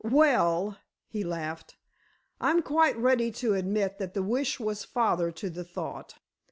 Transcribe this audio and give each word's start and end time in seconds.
"Well," 0.03 0.79
he 1.05 1.23
laughed, 1.23 1.77
"I'm 2.39 2.63
quite 2.63 2.97
ready 2.97 3.29
to 3.33 3.53
admit 3.53 3.99
that 3.99 4.15
the 4.15 4.23
wish 4.23 4.59
was 4.59 4.83
father 4.83 5.29
to 5.33 5.47
the 5.47 5.63
thought." 5.63 6.15